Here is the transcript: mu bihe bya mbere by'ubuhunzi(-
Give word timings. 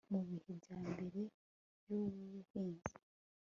mu 0.11 0.19
bihe 0.27 0.51
bya 0.59 0.73
mbere 0.89 1.05
by'ubuhunzi(- 1.83 2.93